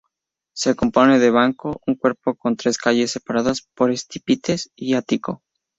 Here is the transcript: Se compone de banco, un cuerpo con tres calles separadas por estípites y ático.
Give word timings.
Se 0.55 0.73
compone 0.75 1.19
de 1.19 1.29
banco, 1.29 1.79
un 1.85 1.93
cuerpo 1.93 2.33
con 2.33 2.55
tres 2.57 2.79
calles 2.79 3.11
separadas 3.11 3.61
por 3.75 3.91
estípites 3.91 4.71
y 4.75 4.95
ático. 4.95 5.43